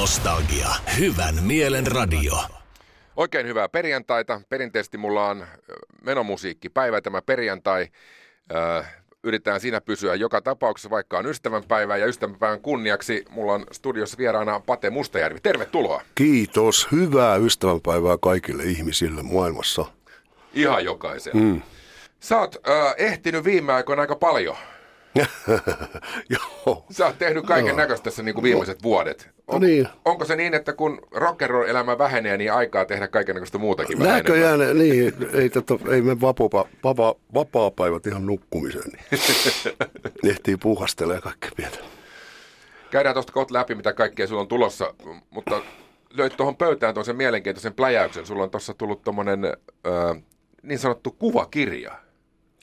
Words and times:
Nostalgia. 0.00 0.68
Hyvän 0.98 1.34
mielen 1.42 1.86
radio. 1.86 2.32
Oikein 3.16 3.46
hyvää 3.46 3.68
perjantaita. 3.68 4.40
Perinteisesti 4.48 4.98
mulla 4.98 5.26
on 5.26 5.46
menomusiikkipäivä 6.02 7.00
tämä 7.00 7.22
perjantai. 7.22 7.88
Yritetään 9.22 9.60
siinä 9.60 9.80
pysyä 9.80 10.14
joka 10.14 10.40
tapauksessa, 10.40 10.90
vaikka 10.90 11.18
on 11.18 11.26
ystävänpäivä 11.26 11.96
ja 11.96 12.06
ystävänpäivän 12.06 12.60
kunniaksi. 12.60 13.24
Mulla 13.30 13.52
on 13.52 13.66
studiossa 13.72 14.18
vieraana 14.18 14.60
Pate 14.60 14.90
Mustajärvi. 14.90 15.40
Tervetuloa. 15.42 16.02
Kiitos. 16.14 16.88
Hyvää 16.92 17.36
ystävänpäivää 17.36 18.16
kaikille 18.22 18.62
ihmisille 18.62 19.22
maailmassa. 19.22 19.84
Ihan 20.54 20.84
jokaiselle. 20.84 21.40
Mm. 21.40 21.62
Sä 22.20 22.38
oot 22.38 22.56
äh, 22.68 22.94
ehtinyt 22.96 23.44
viime 23.44 23.72
aikoina 23.72 24.02
aika 24.02 24.16
paljon. 24.16 24.56
Joo. 26.34 26.84
Sä 26.90 27.06
oot 27.06 27.18
tehnyt 27.18 27.46
kaiken 27.46 27.76
näköistä 27.76 28.04
tässä 28.04 28.22
niin 28.22 28.34
kuin 28.34 28.42
viimeiset 28.42 28.82
vuodet. 28.82 29.30
On, 29.48 29.60
No 29.60 29.66
niin. 29.66 29.88
Onko 30.04 30.24
se 30.24 30.36
niin, 30.36 30.54
että 30.54 30.72
kun 30.72 31.02
rock'n'roll-elämä 31.14 31.98
vähenee, 31.98 32.36
niin 32.36 32.52
aikaa 32.52 32.84
tehdä 32.84 33.08
kaiken 33.08 33.34
näköistä 33.34 33.58
muutakin 33.58 33.98
vähän 33.98 34.18
enemmän? 34.18 34.40
Näköjään, 34.40 34.78
niin, 34.78 35.14
ei, 35.32 35.50
tätä, 35.50 35.74
ei 35.90 36.02
me 36.02 36.20
vapaa, 36.20 36.64
vapaa, 36.84 37.14
vapaa-päivät 37.34 38.06
ihan 38.06 38.26
nukkumiseen. 38.26 38.90
Niin. 38.90 39.22
Ehtii 40.30 40.56
puuhastelee 40.56 41.20
kaikkea 41.20 41.50
pientä. 41.56 41.78
Käydään 42.90 43.14
tuosta 43.14 43.32
kohta 43.32 43.54
läpi, 43.54 43.74
mitä 43.74 43.92
kaikkea 43.92 44.26
sulla 44.26 44.40
on 44.40 44.48
tulossa, 44.48 44.94
mutta 45.30 45.62
löyt 46.10 46.36
tuohon 46.36 46.56
pöytään 46.56 46.94
tuon 46.94 47.06
sen 47.06 47.16
mielenkiintoisen 47.16 47.74
pläjäyksen. 47.74 48.26
Sulla 48.26 48.42
on 48.42 48.50
tuossa 48.50 48.74
tullut 48.74 49.02
tuommoinen 49.02 49.40
niin 50.62 50.78
sanottu 50.78 51.10
kuvakirja. 51.10 51.92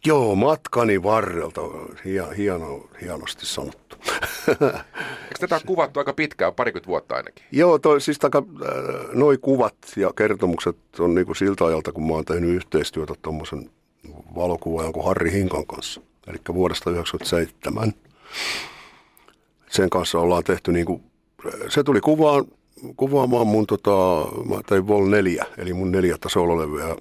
Joo, 0.05 0.35
matkani 0.35 1.03
varrelta. 1.03 1.61
Hien, 2.05 2.33
hieno, 2.33 2.89
hienosti 3.01 3.45
sanottu. 3.45 3.97
Eikö 4.47 5.39
tätä 5.39 5.55
ole 5.55 5.61
kuvattu 5.65 5.99
aika 5.99 6.13
pitkään, 6.13 6.53
parikymmentä 6.53 6.87
vuotta 6.87 7.15
ainakin? 7.15 7.45
Joo, 7.51 7.79
toi, 7.79 8.01
siis 8.01 8.19
taka, 8.19 8.37
äh, 8.37 9.13
noi 9.13 9.37
kuvat 9.37 9.75
ja 9.95 10.13
kertomukset 10.13 10.77
on 10.99 11.15
niinku 11.15 11.33
siltä 11.33 11.65
ajalta, 11.65 11.91
kun 11.91 12.07
mä 12.07 12.13
oon 12.13 12.25
tehnyt 12.25 12.49
yhteistyötä 12.49 13.13
tuommoisen 13.21 13.69
valokuvaajan 14.35 14.93
kuin 14.93 15.05
Harri 15.05 15.31
Hinkan 15.31 15.65
kanssa. 15.65 16.01
Eli 16.27 16.37
vuodesta 16.53 16.83
1997. 16.83 17.93
Sen 19.69 19.89
kanssa 19.89 20.19
ollaan 20.19 20.43
tehty 20.43 20.71
niinku, 20.71 21.01
se 21.69 21.83
tuli 21.83 22.01
kuvaan, 22.01 22.45
kuvaamaan 22.97 23.47
mun 23.47 23.67
tota, 23.67 24.25
mä 24.49 24.55
tein 24.67 24.87
Vol 24.87 25.05
4, 25.05 25.45
eli 25.57 25.73
mun 25.73 25.91
neljättä 25.91 26.29
soololevyä. 26.29 26.95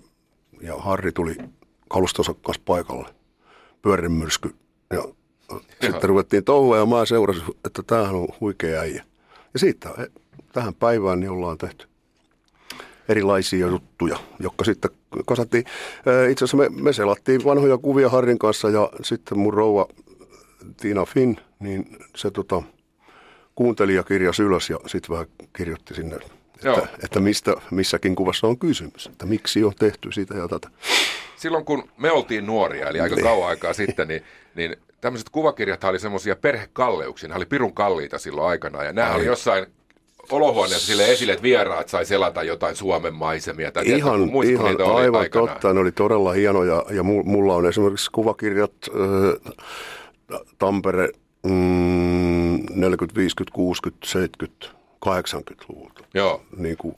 Ja 0.61 0.77
Harri 0.77 1.13
tuli 1.13 1.37
kalustonsa 1.89 2.35
kanssa 2.35 2.63
paikalle. 2.65 3.09
Pyörimyrsky. 3.83 4.55
Ja 4.91 5.05
sitten 5.81 6.09
ruvettiin 6.09 6.45
touhua 6.45 6.77
ja 6.77 6.87
mä 6.87 7.07
seurasin, 7.07 7.43
että 7.65 7.83
tämähän 7.87 8.15
on 8.15 8.29
huikea 8.41 8.81
äijä. 8.81 9.05
Ja 9.53 9.59
siitä 9.59 10.09
tähän 10.53 10.75
päivään 10.75 11.21
niin 11.21 11.31
ollaan 11.31 11.59
tehty 11.59 11.87
erilaisia 13.09 13.67
juttuja, 13.67 14.19
jotka 14.41 14.65
sitten 14.65 14.91
kasattiin. 15.27 15.65
Itse 16.31 16.45
asiassa 16.45 16.57
me, 16.57 16.69
me 16.69 16.93
selattiin 16.93 17.45
vanhoja 17.45 17.79
kuvia 17.79 18.09
Harrin 18.09 18.39
kanssa 18.39 18.71
ja 18.71 18.91
sitten 19.03 19.39
mun 19.39 19.55
rouva 19.55 19.89
Tiina 20.77 21.05
Finn, 21.05 21.37
niin 21.61 21.97
se 22.17 22.31
tota, 22.31 22.63
kuunteli 23.55 23.95
ja 23.95 24.03
kirjasi 24.03 24.43
ylös 24.43 24.71
ja 24.71 24.79
sitten 24.87 25.13
vähän 25.13 25.27
kirjoitti 25.57 25.95
sinne, 25.95 26.19
Joo. 26.65 26.79
että, 26.79 26.89
että 27.05 27.21
mistä 27.21 27.55
missäkin 27.71 28.17
kuvassa 28.17 28.47
on 28.47 28.59
kysymys, 28.59 29.07
että 29.07 29.27
miksi 29.27 29.65
on 29.65 29.73
tehty 29.79 30.13
sitä 30.13 30.35
ja 30.35 30.49
tätä. 30.49 30.69
Silloin 31.37 31.65
kun 31.65 31.89
me 31.99 32.11
oltiin 32.11 32.47
nuoria, 32.47 32.89
eli 32.89 33.01
aika 33.01 33.17
kauan 33.17 33.49
aikaa 33.49 33.73
sitten, 33.73 34.09
niin, 34.09 34.23
niin 34.55 34.77
tämmöiset 35.01 35.29
kuvakirjat 35.31 35.85
oli 35.85 35.99
semmoisia 35.99 36.37
perhekalleuksia. 36.37 37.29
Ne 37.29 37.35
oli 37.35 37.47
pirun 37.47 37.75
kalliita 37.75 38.19
silloin 38.19 38.49
aikana. 38.49 38.85
Ja 38.85 38.93
nämä 38.93 39.15
oli 39.15 39.27
jossain 39.27 39.67
olohuoneessa 40.31 40.87
sille 40.87 41.13
esille, 41.13 41.33
että 41.33 41.43
vieraat 41.43 41.89
sai 41.89 42.07
selata 42.07 42.43
jotain 42.43 42.77
Suomen 42.77 43.15
maisemia. 43.15 43.73
Tai 43.73 43.87
Ihan, 43.87 44.21
muistatko, 44.21 44.63
ihan 44.63 44.77
niitä 44.77 44.85
oli 44.85 45.03
aivan 45.03 45.21
aikanaan? 45.21 45.49
totta. 45.49 45.73
Ne 45.73 45.81
oli 45.81 45.93
todella 45.93 46.33
hienoja. 46.33 46.85
Ja 46.91 47.03
mu- 47.03 47.25
mulla 47.25 47.55
on 47.55 47.67
esimerkiksi 47.67 48.11
kuvakirjat 48.11 48.73
äh, 48.89 49.55
Tampere 50.59 51.09
mm, 51.43 52.59
40, 52.75 53.17
50, 53.17 53.55
60, 53.55 54.07
70, 54.07 54.67
80-luvulta. 55.07 56.05
Joo. 56.15 56.43
Niin 56.57 56.77
kuin 56.77 56.95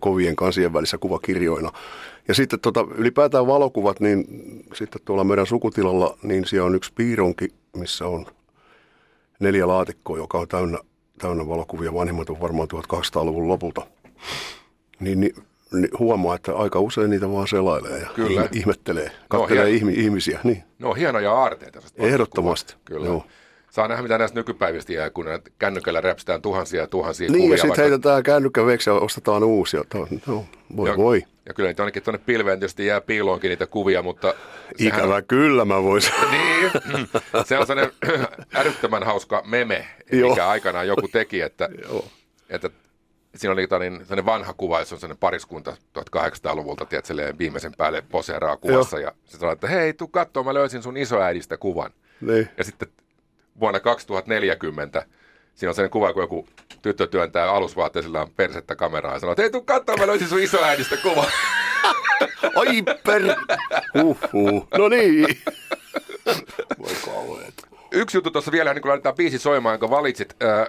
kovien 0.00 0.36
kansien 0.36 0.72
välissä 0.72 0.98
kuvakirjoina. 0.98 1.72
Ja 2.28 2.34
sitten 2.34 2.60
tota, 2.60 2.86
ylipäätään 2.96 3.46
valokuvat, 3.46 4.00
niin 4.00 4.24
sitten 4.74 5.00
tuolla 5.04 5.24
meidän 5.24 5.46
sukutilalla, 5.46 6.18
niin 6.22 6.46
siellä 6.46 6.66
on 6.66 6.74
yksi 6.74 6.92
piironki, 6.94 7.48
missä 7.76 8.06
on 8.06 8.26
neljä 9.40 9.68
laatikkoa, 9.68 10.16
joka 10.16 10.38
on 10.38 10.48
täynnä, 10.48 10.78
täynnä 11.18 11.48
valokuvia. 11.48 11.94
Vanhimmat 11.94 12.30
on 12.30 12.40
varmaan 12.40 12.68
1200-luvun 12.74 13.48
lopulta. 13.48 13.86
Niin, 15.00 15.20
niin, 15.20 15.34
niin 15.72 15.88
huomaa, 15.98 16.34
että 16.34 16.54
aika 16.56 16.80
usein 16.80 17.10
niitä 17.10 17.32
vaan 17.32 17.48
selailee 17.48 18.00
ja 18.00 18.08
Kyllä. 18.14 18.42
ihme- 18.42 18.48
ihmettelee, 18.52 19.10
katselee 19.28 19.70
ihmi, 19.70 19.92
ihmisiä. 19.92 20.40
Niin. 20.44 20.62
No 20.78 20.94
hienoja 20.94 21.32
aarteita. 21.32 21.80
Ehdottomasti. 21.96 22.74
Kyllä. 22.84 23.06
joo. 23.06 23.24
Saa 23.74 23.88
nähdä, 23.88 24.02
mitä 24.02 24.18
näistä 24.18 24.38
nykypäivistä 24.40 24.92
jää, 24.92 25.10
kun 25.10 25.26
kännykällä 25.58 26.00
räpsitään 26.00 26.42
tuhansia 26.42 26.80
ja 26.80 26.86
tuhansia 26.86 27.28
Niin, 27.30 27.40
kuvia. 27.42 27.52
ja 27.52 27.56
sitten 27.56 27.68
vaikka- 27.68 27.82
heitetään 27.82 28.22
kännykkä 28.22 28.66
veksi 28.66 28.90
ja 28.90 28.94
ostetaan 28.94 29.44
uusia. 29.44 29.84
No, 30.26 30.44
voi 30.76 30.88
ja, 30.88 30.96
voi. 30.96 31.22
Ja 31.46 31.54
kyllä 31.54 31.68
niitä 31.68 31.82
ainakin 31.82 32.02
tuonne 32.02 32.20
pilveen 32.26 32.58
tietysti 32.60 32.86
jää 32.86 33.00
piiloonkin 33.00 33.48
niitä 33.48 33.66
kuvia, 33.66 34.02
mutta... 34.02 34.34
sehän 34.76 34.98
Ikävä 35.00 35.22
kyllä 35.22 35.64
mä 35.64 35.82
voisin. 35.82 36.12
Niin, 36.30 36.70
se 37.44 37.58
on 37.58 37.66
sellainen 37.66 37.92
älyttömän 38.60 39.02
hauska 39.02 39.42
meme, 39.46 39.86
Joo. 40.12 40.30
mikä 40.30 40.48
aikanaan 40.48 40.86
joku 40.86 41.08
teki, 41.08 41.40
että, 41.40 41.68
Joo. 41.88 42.04
että 42.50 42.70
siinä 43.36 43.52
oli 43.52 43.66
tota 43.66 43.78
niin, 43.78 43.98
sellainen 44.00 44.26
vanha 44.26 44.52
kuva, 44.52 44.78
jossa 44.78 44.94
on 44.94 45.00
sellainen 45.00 45.20
pariskunta 45.20 45.76
1800-luvulta, 45.98 46.86
tiedät, 46.86 47.04
silleen 47.06 47.38
viimeisen 47.38 47.72
päälle 47.78 48.02
poseeraa 48.10 48.56
kuvassa, 48.56 48.98
ja 48.98 49.12
se 49.24 49.38
sanoi, 49.38 49.52
että 49.52 49.68
hei, 49.68 49.92
tuu 49.92 50.08
kattoo, 50.08 50.42
mä 50.44 50.54
löysin 50.54 50.82
sun 50.82 50.96
isoäidistä 50.96 51.56
kuvan. 51.56 51.90
Niin. 52.20 52.48
Ja 52.58 52.64
sitten 52.64 52.88
vuonna 53.60 53.80
2040 53.80 55.06
siinä 55.54 55.70
on 55.70 55.74
sellainen 55.74 55.90
kuva, 55.90 56.12
kun 56.12 56.22
joku 56.22 56.48
tyttö 56.82 57.06
työntää 57.06 57.52
alusvaatteisilla 57.52 58.28
persettä 58.36 58.76
kameraan 58.76 59.14
ja 59.14 59.20
sanoo, 59.20 59.32
että 59.32 59.42
hei, 59.42 59.50
tuu 59.50 59.62
kattoo, 59.62 59.96
mä 59.96 60.06
löysin 60.06 60.28
sun 60.28 60.40
isoäidistä 60.40 60.96
kuvan. 60.96 61.26
Ai 62.56 62.82
per... 62.82 63.22
Uhuh. 64.04 64.68
No 64.78 64.88
niin. 64.88 65.26
Voi 66.82 66.94
kauheet. 67.04 67.54
Yksi 67.92 68.16
juttu 68.16 68.30
tuossa 68.30 68.52
vielä, 68.52 68.74
niin 68.74 68.82
kun 68.82 68.88
laitetaan 68.88 69.14
biisi 69.14 69.38
soimaan, 69.38 69.72
jonka 69.72 69.90
valitsit. 69.90 70.36
Ää, 70.40 70.66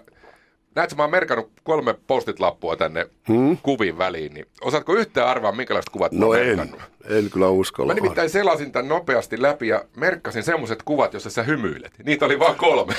näetkö, 0.76 0.96
mä 0.96 1.04
oon 1.04 1.12
merkannut 1.12 1.52
kolme 1.64 1.96
postit-lappua 2.08 2.76
tänne 2.76 3.08
hmm? 3.28 3.58
kuviin 3.64 3.98
väliin, 3.98 4.34
niin 4.34 4.46
osaatko 4.62 4.94
yhtään 4.94 5.28
arvaa, 5.28 5.52
minkälaiset 5.52 5.90
kuvat 5.90 6.12
mä 6.12 6.20
No 6.20 6.28
oon 6.28 6.40
en, 6.40 6.46
merkannut? 6.48 6.82
en 7.10 7.30
kyllä 7.30 7.50
uskalla. 7.50 7.94
Mä 7.94 7.96
nimittäin 7.96 8.30
selasin 8.30 8.72
tämän 8.72 8.88
nopeasti 8.90 9.42
läpi 9.42 9.68
ja 9.68 9.86
merkkasin 9.96 10.44
semmoiset 10.44 10.84
kuvat, 10.84 11.14
jossa 11.14 11.30
sä 11.30 11.44
hymyilet. 11.44 11.92
Niitä 12.06 12.26
oli 12.26 12.40
vaan 12.40 12.56
kolme. 12.56 12.94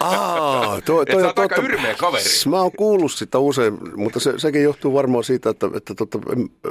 Aa, 0.00 0.80
toi, 0.80 1.02
Et 1.02 1.08
toi 1.08 1.14
sä 1.14 1.18
on 1.20 1.24
oot 1.26 1.38
aika 1.38 1.54
totta. 1.54 1.70
yrmeä 1.72 1.94
kaveri. 1.94 2.24
Mä 2.50 2.60
oon 2.60 2.72
kuullut 2.76 3.12
sitä 3.12 3.38
usein, 3.38 3.78
mutta 3.96 4.20
se, 4.20 4.32
sekin 4.36 4.62
johtuu 4.62 4.94
varmaan 4.94 5.24
siitä, 5.24 5.50
että, 5.50 5.66
että 5.76 5.94
ö, 6.66 6.70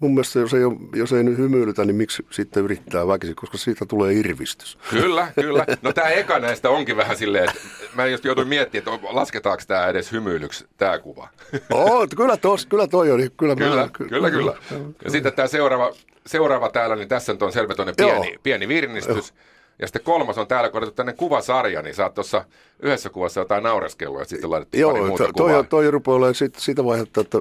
mun 0.00 0.14
mielestä 0.14 0.38
jos 0.38 0.54
ei, 0.54 0.60
jos 0.94 1.12
ei 1.12 1.24
nyt 1.24 1.38
hymyilytä, 1.38 1.84
niin 1.84 1.96
miksi 1.96 2.26
sitten 2.30 2.64
yrittää 2.64 3.06
väkisin, 3.06 3.36
koska 3.36 3.58
siitä 3.58 3.86
tulee 3.86 4.12
irvistys. 4.12 4.78
kyllä, 4.90 5.32
kyllä. 5.40 5.66
No 5.82 5.92
tämä 5.92 6.08
eka 6.08 6.38
näistä 6.38 6.70
onkin 6.70 6.96
vähän 6.96 7.16
silleen, 7.16 7.44
että 7.48 7.60
mä 7.94 8.06
just 8.06 8.24
jouduin 8.24 8.48
miettimään, 8.48 8.94
että 8.94 9.08
lasketaanko 9.10 9.62
tämä 9.66 9.86
edes 9.86 10.12
hymyilyksi, 10.12 10.66
tämä 10.76 10.98
kuva. 10.98 11.28
Oo, 11.72 12.06
kyllä, 12.16 12.36
tos, 12.36 12.66
kyllä 12.66 12.86
toi 12.86 13.10
on. 13.10 13.18
Kyllä, 13.36 13.56
Kyllä, 13.56 13.76
mä, 13.76 13.88
kyllä, 14.08 14.30
kyllä. 14.30 14.54
Ja 15.04 15.10
sitten 15.10 15.32
tämä 15.32 15.48
seuraava, 15.48 15.92
seuraava 16.26 16.68
täällä, 16.70 16.96
niin 16.96 17.08
tässä 17.08 17.32
on 17.32 17.38
Joo. 17.98 18.20
pieni, 18.20 18.38
pieni 18.42 18.68
virnistys. 18.68 19.34
Ja 19.78 19.86
sitten 19.86 20.02
kolmas 20.02 20.38
on 20.38 20.46
täällä, 20.46 20.70
kun 20.70 20.92
tänne 20.94 21.12
kuvasarja, 21.12 21.82
niin 21.82 21.94
sä 21.94 22.04
oot 22.04 22.14
tuossa 22.14 22.44
yhdessä 22.82 23.10
kuvassa 23.10 23.40
jotain 23.40 23.62
naureskelua 23.62 24.18
ja 24.18 24.24
sitten 24.24 24.50
laitettiin 24.50 24.86
pari 24.86 24.98
Joo, 24.98 25.06
muuta 25.06 25.24
to- 25.24 25.32
kuvaa. 25.32 25.52
toi, 25.52 25.64
toi 25.64 25.90
rupeaa 25.90 26.16
olemaan 26.16 26.34
sit, 26.34 26.54
sitä 26.54 26.84
vaihetta, 26.84 27.20
että 27.20 27.38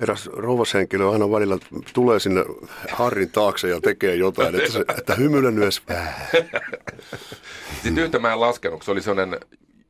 eräs 0.00 0.26
rouvashenkilö 0.26 1.10
aina 1.10 1.30
välillä 1.30 1.58
tulee 1.92 2.20
sinne 2.20 2.44
Harrin 2.92 3.30
taakse 3.30 3.68
ja 3.68 3.80
tekee 3.80 4.14
jotain, 4.14 4.54
että, 4.54 4.72
se, 4.72 4.84
että 4.98 5.14
hymyilen 5.14 5.54
myös 5.54 5.82
vähän. 5.88 6.14
Sitten 7.82 7.98
yhtä 7.98 8.18
mä 8.18 8.32
en 8.32 8.40
laskenut, 8.40 8.82
se 8.82 8.90
oli 8.90 9.02
sellainen 9.02 9.40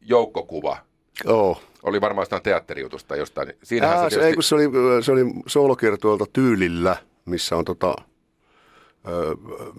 joukkokuva. 0.00 0.76
Joo. 1.24 1.62
Oli 1.82 2.00
varmaan 2.00 2.22
jostain 2.22 2.42
teatterijutusta 2.42 3.16
jostain. 3.16 3.52
Siinähän 3.62 3.98
Ää, 3.98 4.04
se 4.04 4.08
tietysti... 4.08 4.28
ei, 4.28 4.34
kun 4.34 4.42
se 4.42 4.54
oli, 4.54 4.64
se 5.02 5.12
oli 5.12 5.24
soolokiertueelta 5.46 6.26
tyylillä, 6.32 6.96
missä 7.24 7.56
on 7.56 7.64
tota, 7.64 7.94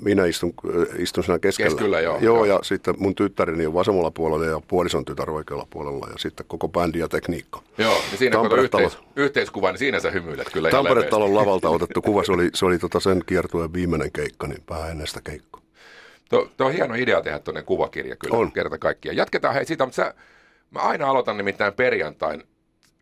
minä 0.01 0.25
istun, 0.25 0.53
istun 0.97 1.23
siinä 1.23 1.39
keskellä. 1.39 1.69
Keskellä, 1.69 1.99
joo, 1.99 2.19
joo. 2.21 2.35
joo. 2.35 2.45
ja 2.45 2.59
sitten 2.63 2.95
mun 2.97 3.15
tyttäreni 3.15 3.65
on 3.65 3.73
vasemmalla 3.73 4.11
puolella 4.11 4.45
ja 4.45 4.61
puolison 4.67 5.05
tytär 5.05 5.29
oikealla 5.29 5.67
puolella 5.69 6.07
ja 6.11 6.17
sitten 6.17 6.45
koko 6.49 6.67
bändi 6.67 6.99
ja 6.99 7.07
tekniikka. 7.07 7.61
Joo, 7.77 7.93
niin 8.09 8.17
siinä 8.17 8.37
kun 8.37 8.59
yhteis, 8.59 8.97
yhteiskuva, 9.15 9.71
niin 9.71 9.79
siinä 9.79 9.99
sä 9.99 10.11
hymyilet 10.11 10.49
kyllä 10.53 10.69
Tampere-talon 10.69 11.35
lavalta 11.35 11.69
otettu 11.69 12.01
kuva, 12.01 12.23
se 12.23 12.31
oli, 12.31 12.49
se 12.53 12.65
oli 12.65 12.79
tota 12.79 12.99
sen 12.99 13.23
kiertueen 13.25 13.73
viimeinen 13.73 14.11
keikka, 14.11 14.47
niin 14.47 14.63
vähän 14.69 14.91
ennen 14.91 15.07
sitä 15.07 15.21
keikkaa. 15.23 15.61
Tuo, 16.29 16.49
tuo 16.57 16.67
on 16.67 16.73
hieno 16.73 16.93
idea 16.93 17.21
tehdä 17.21 17.39
tuonne 17.39 17.61
kuvakirja 17.61 18.15
kyllä, 18.15 18.37
On. 18.37 18.51
kerta 18.51 18.77
kaikkiaan. 18.77 19.15
Jatketaan 19.15 19.53
hei 19.53 19.65
siitä, 19.65 19.85
mutta 19.85 19.95
sä 19.95 20.13
Mä 20.71 20.79
aina 20.79 21.09
aloitan 21.09 21.37
nimittäin 21.37 21.73
perjantain 21.73 22.43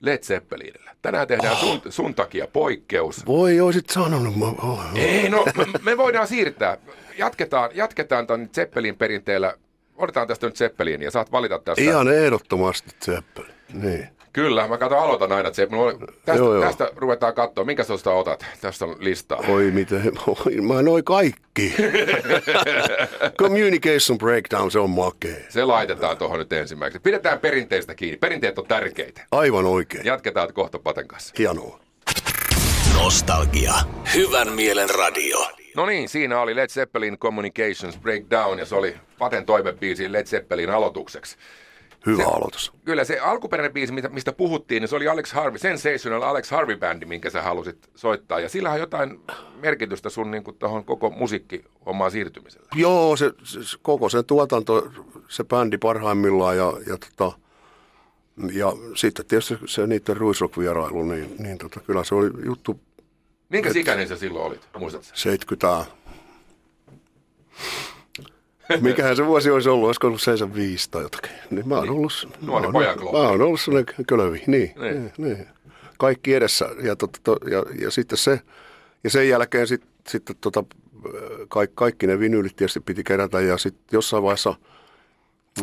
Led 0.01 0.17
Zeppelinillä. 0.23 0.95
Tänään 1.01 1.27
tehdään 1.27 1.53
Oh. 1.53 1.59
sun, 1.59 1.81
sun 1.89 2.15
takia 2.15 2.47
poikkeus. 2.53 3.25
Voi, 3.25 3.59
oisit 3.59 3.89
sanonut. 3.89 4.35
Mä, 4.35 4.45
oh, 4.45 4.69
oh. 4.69 4.79
Ei, 4.95 5.29
no 5.29 5.45
me, 5.57 5.65
me 5.83 5.97
voidaan 5.97 6.27
siirtää. 6.27 6.77
Jatketaan, 7.17 7.69
jatketaan 7.73 8.27
ton 8.27 8.49
Zeppelin 8.55 8.95
perinteellä. 8.95 9.53
Otetaan 9.95 10.27
tästä 10.27 10.45
nyt 10.47 10.55
Zeppelin 10.57 11.01
ja 11.01 11.11
saat 11.11 11.31
valita 11.31 11.59
tästä. 11.59 11.81
Ihan 11.83 12.07
ehdottomasti 12.13 12.89
Zeppelin. 13.05 13.51
Niin. 13.73 14.09
Kyllä, 14.37 14.67
mä 14.67 14.77
katson, 14.77 14.99
aloitan 14.99 15.31
aina 15.31 15.51
Zeppelin. 15.51 15.99
Tästä, 15.99 16.41
Joo, 16.43 16.53
joo. 16.53 16.63
tästä 16.63 16.89
ruvetaan 16.95 17.33
katsoa, 17.33 17.63
minkä 17.63 17.83
tuosta 17.83 18.13
otat. 18.13 18.45
Tästä 18.61 18.85
on 18.85 18.95
listaa. 18.99 19.43
Oi 19.47 19.71
miten, 19.71 20.11
oi, 20.27 20.61
mä 20.61 20.81
noin 20.81 21.03
kaikki. 21.03 21.73
Communication 23.41 24.17
breakdown, 24.17 24.71
se 24.71 24.79
on 24.79 24.89
makee. 24.89 25.45
Se 25.49 25.65
laitetaan 25.65 26.17
tuohon 26.17 26.39
nyt 26.39 26.53
ensimmäiseksi. 26.53 27.03
Pidetään 27.03 27.39
perinteistä 27.39 27.95
kiinni. 27.95 28.17
Perinteet 28.17 28.59
on 28.59 28.65
tärkeitä. 28.65 29.21
Aivan 29.31 29.65
oikein. 29.65 30.05
Jatketaan 30.05 30.53
kohta 30.53 30.79
Paten 30.79 31.07
kanssa. 31.07 31.33
Hienoa. 31.37 31.79
Nostalgia. 32.95 33.73
Hyvän 34.15 34.53
mielen 34.53 34.89
radio. 34.89 35.47
No 35.75 35.85
niin, 35.85 36.09
siinä 36.09 36.41
oli 36.41 36.55
Led 36.55 36.69
Zeppelin 36.69 37.17
Communications 37.17 37.97
Breakdown 38.01 38.59
ja 38.59 38.65
se 38.65 38.75
oli 38.75 38.95
Paten 39.19 39.45
toivebiisi 39.45 40.11
Led 40.11 40.25
Zeppelin 40.25 40.69
aloitukseksi. 40.69 41.37
Hyvä 42.05 42.23
aloitus. 42.23 42.71
Kyllä 42.85 43.03
se 43.03 43.19
alkuperäinen 43.19 43.73
biisi, 43.73 43.93
mitä- 43.93 44.09
mistä 44.09 44.31
puhuttiin, 44.33 44.81
niin 44.81 44.87
se 44.87 44.95
oli 44.95 45.07
Alex 45.07 45.31
Harvey, 45.33 45.59
Sensational 45.59 46.21
Alex 46.21 46.51
Harvey-bändi, 46.51 47.05
minkä 47.05 47.29
sä 47.29 47.41
halusit 47.41 47.89
soittaa. 47.95 48.39
Ja 48.39 48.49
sillä 48.49 48.71
on 48.71 48.79
jotain 48.79 49.19
merkitystä 49.59 50.09
sun 50.09 50.31
niin 50.31 50.43
tuohon 50.59 50.85
koko 50.85 51.09
musiikkiomaan 51.09 52.11
siirtymiselle. 52.11 52.67
Joo, 52.75 53.15
se, 53.17 53.31
se, 53.43 53.63
se- 53.63 53.77
koko 53.81 54.09
se 54.09 54.23
tuotanto, 54.23 54.91
se 55.27 55.43
bändi 55.43 55.77
parhaimmillaan 55.77 56.57
ja, 56.57 56.73
ja, 56.87 56.97
tota, 56.97 57.31
ja 58.53 58.73
sitten 58.95 59.25
tietysti 59.25 59.57
se 59.65 59.87
niiden 59.87 60.17
Ruisrock-vierailu, 60.17 61.03
niin, 61.03 61.35
niin 61.39 61.57
tota, 61.57 61.79
kyllä 61.79 62.03
se 62.03 62.15
oli 62.15 62.29
juttu 62.45 62.79
Minkä 63.49 63.71
ikäinen 63.75 64.07
sä 64.07 64.17
silloin 64.17 64.45
olit, 64.45 64.67
muistatko? 64.79 65.07
70. 65.13 65.85
Mikähän 68.81 69.15
se 69.15 69.25
vuosi 69.25 69.49
olisi 69.51 69.69
ollut, 69.69 69.85
olisiko 69.87 70.07
ollut 70.07 70.21
75 70.21 70.91
tai 70.91 71.01
jotakin. 71.01 71.31
Niin 71.51 71.67
mä 71.67 71.75
oon 71.75 71.89
ollut, 71.89 72.27
mä 72.41 72.47
Nuori 72.47 72.65
oon, 72.65 72.73
pojanklooni. 72.73 73.19
mä 73.19 73.29
oon 73.29 73.41
ollut 73.41 73.61
sellainen 73.61 73.95
kölövi, 74.07 74.43
niin, 74.47 74.73
Niin. 74.81 74.93
niin. 74.93 75.11
niin. 75.17 75.47
Kaikki 75.97 76.33
edessä 76.33 76.69
ja, 76.83 76.95
to, 76.95 77.07
to, 77.23 77.37
ja, 77.51 77.63
ja, 77.81 77.91
sitten 77.91 78.17
se, 78.17 78.41
ja 79.03 79.09
sen 79.09 79.29
jälkeen 79.29 79.67
sit, 79.67 79.81
sitten 80.07 80.35
tota, 80.41 80.63
kaikki, 81.49 81.73
kaikki 81.75 82.07
ne 82.07 82.19
vinyylit 82.19 82.55
tietysti 82.55 82.79
piti 82.79 83.03
kerätä 83.03 83.41
ja 83.41 83.57
sitten 83.57 83.83
jossain 83.91 84.23
vaiheessa 84.23 84.49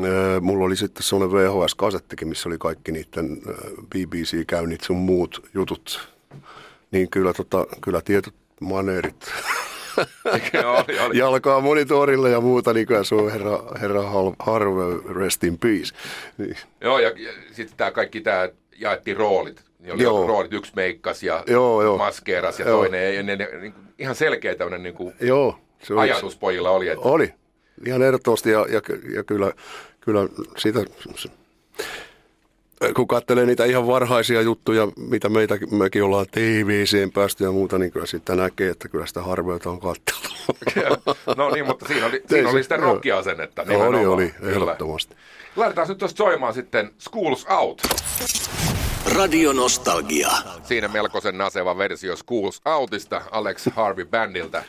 ää, 0.03 0.41
mulla 0.41 0.65
oli 0.65 0.77
sitten 0.77 1.03
semmoinen 1.03 1.37
VHS-kasettikin, 1.39 2.29
missä 2.29 2.49
oli 2.49 2.57
kaikki 2.59 2.93
niiden 2.93 3.43
BBC-käynnit 3.95 4.81
sun 4.81 4.97
muut 4.97 5.49
jutut. 5.55 6.09
Niin 6.91 7.11
kyllä, 7.11 7.33
tota, 7.33 7.67
kyllä 7.81 8.01
tietyt 8.03 8.35
maneerit. 8.61 9.17
jalkaa 11.15 11.61
monitorille 11.71 12.31
ja 12.31 12.41
muuta, 12.41 12.73
niin 12.73 12.87
kyllä 12.87 13.05
se 13.05 13.15
on 13.15 13.33
herra, 13.33 13.63
herra 13.81 14.03
Harvey, 14.39 15.15
rest 15.15 15.45
in 15.45 15.59
peace. 15.59 15.95
Niin. 16.39 16.57
Joo, 16.81 16.99
ja, 16.99 17.09
ja 17.09 17.33
sitten 17.53 17.77
tämä 17.77 17.91
kaikki 17.91 18.21
tämä 18.21 18.49
jaettiin 18.79 19.17
roolit. 19.17 19.65
Niin 19.79 19.95
oli 19.95 20.03
Joo. 20.03 20.27
roolit, 20.27 20.53
yksi 20.53 20.73
meikkas 20.77 21.23
ja 21.23 21.45
Joo, 21.47 21.83
joo. 21.83 21.97
maskeeras 21.99 22.59
ja 22.59 22.69
Joo. 22.69 22.79
toinen 22.79 23.01
ei. 23.01 23.23
Ne, 23.23 23.37
ne, 23.37 23.49
niin, 23.61 23.75
ihan 23.99 24.15
selkeä 24.15 24.55
tämmöinen 24.55 24.83
niin 24.83 24.95
kuin 24.95 25.15
Joo, 25.21 25.59
se 25.83 25.95
oli, 25.95 26.01
ajatus 26.01 26.37
pojilla 26.37 26.71
oli, 26.71 26.89
että 26.89 27.09
oli. 27.09 27.35
Ihan 27.87 28.03
ehdottomasti 28.03 28.51
ja, 28.51 28.67
ja, 28.69 28.81
ja 29.15 29.25
kyllä, 29.25 29.53
kyllä 30.01 30.29
sitä, 30.57 30.81
kun 32.97 33.09
katselee 33.09 33.47
niitä 33.47 33.65
ihan 33.65 33.87
varhaisia 33.87 34.43
juttuja, 34.43 34.89
mitä 34.97 35.29
meitä, 35.29 35.59
mekin 35.71 36.03
ollaan 36.03 36.27
TVCen 36.31 37.13
päästy 37.13 37.45
ja 37.45 37.53
muuta, 37.53 37.79
niin 37.79 37.93
kyllä 37.93 38.07
sitten 38.07 38.37
näkee, 38.37 38.71
että 38.71 38.89
kyllä 38.89 39.07
sitä 39.07 39.23
harveutta 39.23 39.71
on 39.71 39.81
katseltu. 39.81 40.29
no 41.37 41.51
niin, 41.51 41.67
mutta 41.67 41.87
siinä 41.87 42.07
oli, 42.07 42.23
siinä 42.29 42.49
oli 42.49 42.59
se- 42.59 42.63
sitä 42.63 42.75
joo. 42.75 42.93
rockiasennetta. 42.93 43.63
oli, 43.63 44.07
oli, 44.07 44.35
ehdottomasti. 44.43 45.17
Laitetaan 45.57 45.89
nyt 45.89 45.99
tuosta 45.99 46.19
soimaan 46.19 46.55
sitten 46.55 46.91
Schools 46.99 47.47
Out. 47.51 47.83
Radio 49.15 49.53
Nostalgia. 49.53 50.31
Siinä 50.63 50.89
melkoisen 50.89 51.39
naseva 51.39 51.79
versio 51.79 52.17
Schools 52.17 52.61
Outista 52.65 53.23
Alex 53.31 53.67
Harvey 53.73 54.05
Bandilta. 54.05 54.63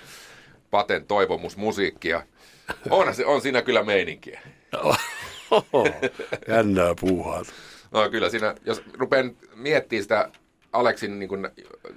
Paten 0.71 1.05
toivomusmusiikkia. 1.05 2.23
On, 2.89 3.15
se, 3.15 3.25
on 3.25 3.41
siinä 3.41 3.61
kyllä 3.61 3.83
meininkiä. 3.83 4.41
Jännää 6.47 6.95
puuhaa. 6.99 7.43
No 7.91 8.09
kyllä 8.09 8.29
siinä, 8.29 8.55
jos 8.65 8.83
rupean 8.93 9.31
miettimään 9.55 10.03
sitä 10.03 10.31
Aleksin 10.73 11.19
niin 11.19 11.29
kuin, 11.29 11.47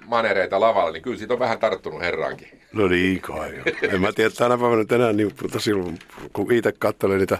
manereita 0.05 0.59
lavalla, 0.59 0.91
niin 0.91 1.03
kyllä 1.03 1.17
siitä 1.17 1.33
on 1.33 1.39
vähän 1.39 1.59
tarttunut 1.59 2.01
herraankin. 2.01 2.61
No 2.73 2.87
niin 2.87 3.21
kai. 3.21 3.61
En 3.81 4.01
mä 4.01 4.11
tiedä 4.11 4.29
tänä 4.29 4.57
päivänä 4.57 4.85
enää, 4.91 5.13
niin, 5.13 5.31
mutta 5.41 5.59
silloin 5.59 5.99
kun 6.33 6.51
itse 6.51 6.71
katselin 6.79 7.17
niitä 7.17 7.37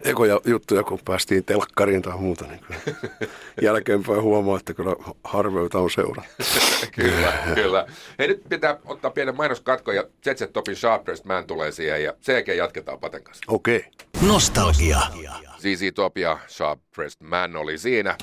ekoja 0.00 0.40
juttuja, 0.44 0.82
kun 0.82 0.98
päästiin 1.04 1.44
telkkariin 1.44 2.02
tai 2.02 2.16
muuta, 2.18 2.44
niin 2.46 2.60
kyllä 2.60 2.80
jälkeenpäin 3.62 4.22
huomaa, 4.22 4.58
että 4.58 4.74
kyllä 4.74 4.96
harveuta 5.24 5.78
on 5.78 5.90
seurattu. 5.90 6.32
kyllä, 6.96 7.32
kyllä. 7.54 7.86
Hei 8.18 8.28
nyt 8.28 8.42
pitää 8.48 8.78
ottaa 8.84 9.10
pienen 9.10 9.36
mainoskatko 9.36 9.92
ja 9.92 10.04
ZZ 10.24 10.52
Topin 10.52 10.76
Sharpest 10.76 11.24
Man 11.24 11.46
tulee 11.46 11.72
siihen 11.72 12.04
ja 12.04 12.14
sen 12.20 12.32
jälkeen 12.34 12.58
jatketaan 12.58 13.00
Paten 13.00 13.22
kanssa. 13.22 13.44
Okei. 13.48 13.76
Okay. 13.76 14.28
Nostalgia. 14.28 15.00
ZZ 15.58 15.94
Top 15.94 16.18
ja 16.18 16.38
Sharp 16.48 16.80
Pressed 16.94 17.26
Man 17.26 17.56
oli 17.56 17.78
siinä. 17.78 18.16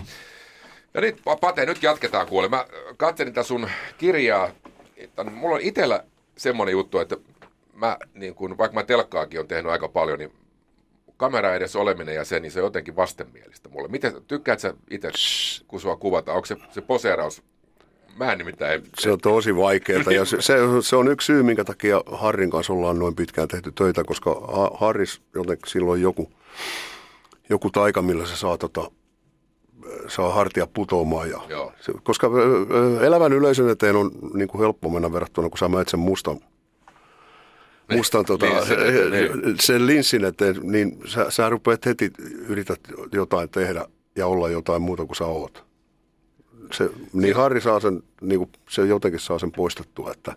Ja 0.93 1.01
nyt 1.01 1.21
Pate, 1.41 1.65
nyt 1.65 1.83
jatketaan 1.83 2.27
kuule. 2.27 2.47
Mä 2.47 2.65
katselin 2.97 3.33
tätä 3.33 3.43
sun 3.43 3.69
kirjaa. 3.97 4.49
Että 4.97 5.23
mulla 5.23 5.55
on 5.55 5.61
itsellä 5.61 6.03
semmoinen 6.37 6.73
juttu, 6.73 6.99
että 6.99 7.17
mä, 7.73 7.97
niin 8.13 8.35
kun, 8.35 8.57
vaikka 8.57 8.75
mä 8.75 8.83
telkkaakin 8.83 9.39
on 9.39 9.47
tehnyt 9.47 9.71
aika 9.71 9.87
paljon, 9.87 10.19
niin 10.19 10.33
kamera 11.21 11.55
edes 11.55 11.75
oleminen 11.75 12.15
ja 12.15 12.25
se, 12.25 12.39
niin 12.39 12.51
se 12.51 12.59
on 12.59 12.65
jotenkin 12.65 12.95
vastenmielistä 12.95 13.69
mulle. 13.69 13.87
Miten, 13.87 14.13
tykkäät 14.27 14.59
sä 14.59 14.73
itse, 14.89 15.11
kun 15.67 15.79
sua 15.81 15.95
kuvataan? 15.95 16.35
Onko 16.35 16.45
se, 16.45 16.57
se 16.71 16.81
poseeraus? 16.81 17.43
Mä 18.17 18.31
en 18.31 18.37
nimittäin... 18.37 18.83
Se 18.99 19.11
on 19.11 19.19
tosi 19.19 19.55
vaikeaa 19.55 20.11
ja 20.11 20.25
se, 20.25 20.41
se, 20.41 20.55
se 20.81 20.95
on 20.95 21.07
yksi 21.07 21.25
syy, 21.25 21.43
minkä 21.43 21.63
takia 21.63 22.01
Harrin 22.11 22.49
kanssa 22.49 22.73
ollaan 22.73 22.99
noin 22.99 23.15
pitkään 23.15 23.47
tehty 23.47 23.71
töitä, 23.71 24.03
koska 24.03 24.41
Ha- 24.51 24.71
Harris 24.73 25.21
jotenkin 25.35 25.69
silloin 25.69 26.01
joku, 26.01 26.31
joku 27.49 27.69
taika, 27.69 28.01
millä 28.01 28.25
se 28.25 28.35
saa, 28.35 28.57
tota, 28.57 28.91
saa 30.07 30.33
hartia 30.33 30.67
putoamaan. 30.67 31.29
Ja, 31.29 31.39
Joo. 31.49 31.71
se, 31.81 31.93
koska 32.03 32.31
elävän 33.01 33.33
yleisön 33.33 33.69
eteen 33.69 33.95
on 33.95 34.11
niin 34.33 34.47
kuin 34.47 34.61
helppo 34.61 34.89
mennä 34.89 35.13
verrattuna, 35.13 35.49
kun 35.49 35.57
sä 35.57 35.67
menet 35.67 35.87
sen 35.87 35.99
mustan, 35.99 36.39
mustan 37.91 38.25
tota, 38.25 38.45
linssin 38.45 38.79
eteen, 38.79 39.11
niin. 39.11 39.55
sen 39.59 39.87
linssin 39.87 40.25
eteen, 40.25 40.55
niin 40.63 40.97
sä, 41.05 41.31
sä 41.31 41.49
rupeat 41.49 41.85
heti, 41.85 42.11
yrität 42.47 42.79
jotain 43.11 43.49
tehdä 43.49 43.85
ja 44.15 44.27
olla 44.27 44.49
jotain 44.49 44.81
muuta 44.81 45.05
kuin 45.05 45.15
sä 45.15 45.25
oot 45.25 45.71
se, 46.73 46.89
niin 47.13 47.35
Harri 47.35 47.61
saa 47.61 47.79
sen, 47.79 48.03
niin 48.21 48.39
kuin 48.39 48.49
se 48.69 48.81
jotenkin 48.81 49.19
saa 49.19 49.39
sen 49.39 49.51
poistettua, 49.51 50.11
että, 50.11 50.35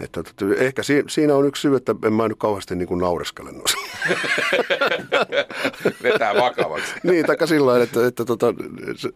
että, 0.00 0.20
että 0.20 0.44
ehkä 0.56 0.82
si, 0.82 1.04
siinä 1.08 1.34
on 1.34 1.46
yksi 1.46 1.60
syy, 1.60 1.76
että 1.76 1.94
en 2.04 2.12
mä 2.12 2.28
nyt 2.28 2.38
kauheasti 2.38 2.76
niin 2.76 2.88
kuin 2.88 3.00
naureskele 3.00 3.52
noissa. 3.52 3.78
Vetää 6.02 6.34
vakavaksi. 6.34 6.94
niin, 7.02 7.26
taikka 7.26 7.46
sillä 7.46 7.66
lailla, 7.66 7.84
että, 7.84 8.06
että 8.06 8.24
tota, 8.24 8.54
se, 8.96 9.08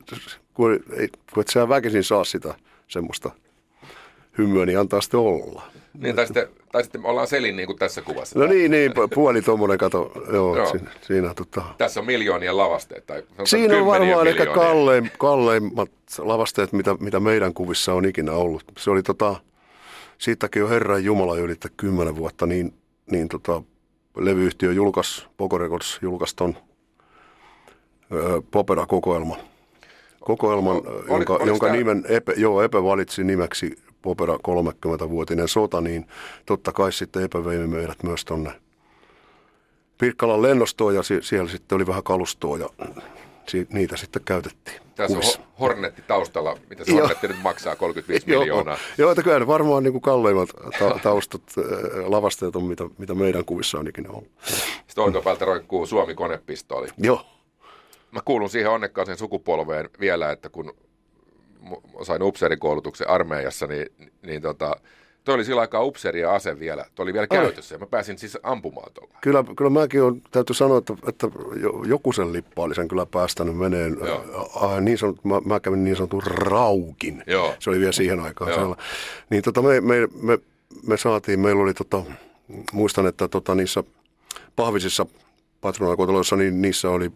kun, 0.55 0.73
ei, 0.73 1.09
kun 1.35 1.41
et 1.41 1.49
sä 1.49 1.69
väkisin 1.69 2.05
saa 2.05 2.25
sitä 2.25 2.55
semmoista 2.89 3.31
hymyä, 4.39 4.67
niin 4.67 4.79
antaa 4.79 5.01
sitten 5.01 5.21
olla. 5.21 5.63
Niin, 5.99 6.17
tai 6.17 6.27
sitten, 6.27 6.49
tai 6.73 6.83
sitten 6.83 7.05
ollaan 7.07 7.27
Selin 7.27 7.57
niin 7.57 7.67
kuin 7.67 7.79
tässä 7.79 8.03
kuvassa. 8.03 8.39
No 8.39 8.47
niin, 8.47 8.71
niin, 8.71 8.91
pu- 8.93 9.09
puoli 9.15 9.43
tuommoinen 9.43 9.79
kato, 9.79 10.13
joo, 10.17 10.33
Joo. 10.33 10.57
joo. 10.57 10.67
Siinä, 10.67 10.91
siinä 11.03 11.35
tota, 11.35 11.63
Tässä 11.79 12.01
on 12.01 12.07
miljoonien 12.07 12.57
lavasteet. 12.57 13.07
Tai 13.07 13.23
Siinä 13.45 13.77
on 13.77 13.87
varmaan 13.87 14.27
ehkä 14.27 14.45
miljoonia. 14.45 14.65
kalleim, 14.69 15.09
kalleimmat 15.19 15.91
lavasteet, 16.19 16.73
mitä, 16.73 16.95
mitä 17.01 17.21
meidän 17.21 17.55
kuvissa 17.55 17.95
on 17.95 18.05
ikinä 18.05 18.33
ollut. 18.33 18.63
Se 18.79 18.91
oli 18.91 19.03
tota, 19.03 19.37
siitäkin 20.19 20.61
jo 20.61 20.69
Herran 20.69 21.05
Jumala 21.05 21.37
ylittää 21.39 21.71
kymmenen 21.77 22.17
vuotta, 22.17 22.47
niin, 22.47 22.75
niin 23.11 23.29
tota, 23.29 23.63
levyyhtiö 24.17 24.73
julkaisi, 24.73 25.27
Poco 25.37 25.59
Records 25.59 25.99
julkaisi 26.03 26.37
ton 26.37 26.57
ö, 28.13 28.43
Popera-kokoelman. 28.51 29.39
Kokoelman, 30.21 30.77
Oli- 30.77 31.25
jonka, 31.47 31.67
tää- 31.67 31.73
nimen 31.77 32.05
Epe, 32.09 32.33
joo, 32.37 32.63
Epe 32.63 32.83
valitsi 32.83 33.25
nimeksi 33.25 33.77
Popera 34.05 34.35
30-vuotinen 34.35 35.49
sota, 35.49 35.81
niin 35.81 36.07
totta 36.47 36.73
kai 36.73 36.93
sitten 36.93 37.23
Epe 37.25 37.45
vei 37.45 37.59
meidät 37.59 38.03
myös 38.03 38.25
tonne 38.25 38.53
Pirkkalan 39.99 40.43
lennostoon 40.43 40.95
ja 40.95 41.03
sie- 41.03 41.23
siellä 41.23 41.51
sitten 41.51 41.77
oli 41.77 41.87
vähän 41.87 42.03
kalustoa 42.03 42.59
ja 42.59 42.69
niitä 43.73 43.97
sitten 43.97 44.23
käytettiin. 44.25 44.81
Tässä 44.95 45.17
on 45.17 45.21
kuvissa. 45.23 45.41
ho- 45.41 45.61
Hornetti 45.61 46.03
taustalla. 46.03 46.59
Mitä 46.71 46.85
se 46.85 46.91
Joo. 46.91 47.01
Hornetti 47.01 47.29
nyt 47.29 47.43
maksaa? 47.43 47.77
35 47.77 48.27
miljoonaa. 48.39 48.79
Joo, 48.99 49.11
että 49.11 49.23
kyllä 49.23 49.39
ne 49.39 49.47
varmaan 49.47 49.83
niin 49.83 49.93
kuin 49.93 50.03
kalleimmat 50.03 50.49
ta- 50.79 50.99
taustat, 51.03 51.43
lavasteet 52.07 52.57
on, 52.57 52.65
mitä, 52.65 52.85
mitä 52.99 53.15
meidän 53.15 53.45
kuvissa 53.45 53.79
on 53.79 53.89
ikinä 53.89 54.09
ollut. 54.11 54.29
Sitten 54.87 55.05
oikealta 55.05 55.45
roikkuu 55.45 55.87
Suomi 55.87 56.15
konepistooli. 56.15 56.89
Joo, 56.99 57.27
mä 58.11 58.21
kuulun 58.25 58.51
siihen 58.51 58.71
onnekkaaseen 58.71 59.19
sukupolveen 59.19 59.91
vielä, 60.01 60.33
että 60.33 60.49
kun 60.49 60.75
sain 62.03 62.23
upseerikoulutuksen 62.23 63.11
armeijassa, 63.11 63.67
niin, 63.67 63.87
niin 64.23 64.43
tota, 64.43 64.77
Toi 65.25 65.35
oli 65.35 65.45
sillä 65.45 65.61
aikaa 65.61 65.83
upseeri 65.83 66.21
ja 66.21 66.35
ase 66.35 66.59
vielä. 66.59 66.87
Toi 66.95 67.05
oli 67.05 67.13
vielä 67.13 67.27
Oi. 67.31 67.39
käytössä 67.39 67.75
ja 67.75 67.79
mä 67.79 67.87
pääsin 67.87 68.19
siis 68.19 68.39
ampumaan 68.43 68.93
tuolla. 68.93 69.15
Kyllä, 69.21 69.45
kyllä 69.57 69.71
mäkin 69.71 70.03
on, 70.03 70.23
täytyy 70.31 70.55
sanoa, 70.55 70.79
että, 70.79 70.95
että 71.09 71.29
joku 71.87 72.13
sen 72.13 72.33
lippa 72.33 72.63
oli 72.63 72.75
sen 72.75 72.89
kyllä 72.89 73.07
päästänyt 73.07 73.57
meneen. 73.57 73.97
Äh, 74.63 74.81
niin 74.81 74.99
sanot, 74.99 75.25
mä, 75.25 75.41
mä, 75.45 75.61
kävin 75.61 75.85
niin 75.85 75.97
sanotun 75.97 76.23
raukin. 76.23 77.23
Joo. 77.27 77.55
Se 77.59 77.71
oli 77.71 77.81
vielä 77.81 77.93
siihen 77.93 78.21
aikaan. 78.21 78.77
Niin 79.31 79.43
tota, 79.43 79.63
me, 79.63 79.81
me, 79.81 80.09
me, 80.23 80.39
me, 80.87 80.97
saatiin, 80.97 81.41
meillä 81.41 81.63
oli 81.63 81.75
tota, 81.75 82.03
muistan, 82.73 83.07
että 83.07 83.29
tota, 83.29 83.55
niissä 83.55 83.85
pahvisissa 84.57 85.07
patronakotoloissa, 85.61 86.37
niin 86.37 86.63
niissä 86.63 86.91
oli 86.91 87.11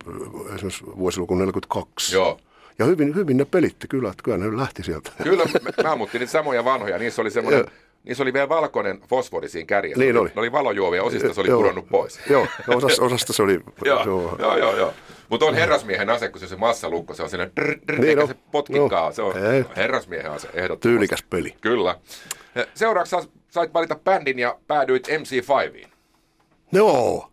esimerkiksi 0.55 0.85
vuosiluku 0.87 1.35
42. 1.35 2.15
Joo. 2.15 2.41
Ja 2.79 2.87
hyvin, 2.87 3.15
hyvin 3.15 3.37
ne 3.37 3.45
pelitti 3.45 3.89
kyllä, 3.89 4.11
että 4.11 4.23
kyllä 4.23 4.39
ne 4.39 4.57
lähti 4.57 4.83
sieltä. 4.83 5.11
Kyllä, 5.23 5.45
mä 5.83 5.93
ammuttiin 5.93 6.21
niitä 6.21 6.33
samoja 6.33 6.65
vanhoja. 6.65 6.99
Niissä 6.99 7.23
oli 7.23 7.31
semmoinen 7.31 7.65
Niissä 8.05 8.23
oli 8.25 8.33
vielä 8.33 8.49
valkoinen 8.49 9.01
fosfori 9.09 9.49
siinä 9.49 9.67
kärjessä. 9.67 10.05
Niin 10.05 10.17
oli. 10.17 10.29
Ne 10.29 10.41
oli 10.41 10.53
valojuovia, 10.53 11.03
osista 11.03 11.35
se 11.35 11.41
oli 11.41 11.51
pudonnut 11.51 11.89
pois. 11.89 12.21
Joo, 12.31 12.47
osasta, 12.69 13.03
osasta 13.03 13.33
se 13.33 13.43
oli. 13.43 13.61
joo, 13.85 14.05
joo, 14.05 14.37
joo, 14.39 14.59
joo, 14.59 14.77
joo. 14.77 14.95
Mutta 15.29 15.47
on 15.47 15.55
herrasmiehen 15.55 16.11
ase, 16.11 16.29
kun 16.29 16.41
se 16.41 16.45
on 16.45 16.49
se 16.49 16.57
massalukko, 16.57 17.15
se 17.15 17.23
on 17.23 17.31
sellainen 17.31 17.57
drr, 17.57 17.79
drr, 17.89 18.01
niin 18.01 18.27
se 18.27 18.35
potkikaa. 18.53 19.07
No. 19.07 19.13
Se 19.13 19.23
on 19.23 19.47
Ei. 19.47 19.65
herrasmiehen 19.77 20.31
ase, 20.31 20.49
ehdottomasti. 20.49 20.89
Tyylikäs 20.89 21.23
peli. 21.31 21.55
Kyllä. 21.61 21.99
Seuraavaksi 22.75 23.17
sait 23.49 23.75
valita 23.75 23.97
bändin 24.05 24.39
ja 24.39 24.59
päädyit 24.67 25.09
MC5iin. 25.09 25.89
Joo. 26.73 27.31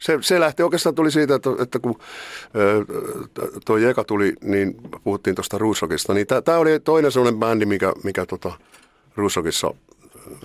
Se, 0.00 0.18
se 0.20 0.40
lähti 0.40 0.62
oikeastaan 0.62 0.94
tuli 0.94 1.10
siitä, 1.10 1.34
että, 1.34 1.50
että 1.62 1.78
kun 1.78 1.98
tuo 3.66 3.76
Jeka 3.76 4.04
tuli, 4.04 4.32
niin 4.42 4.76
puhuttiin 5.04 5.36
tuosta 5.36 5.58
Ruusokista, 5.58 6.14
niin 6.14 6.26
tämä 6.44 6.58
oli 6.58 6.80
toinen 6.80 7.12
sellainen 7.12 7.40
bändi, 7.40 7.66
mikä, 7.66 7.92
mikä 8.04 8.26
tota, 8.26 8.52
Ruusokissa 9.16 9.74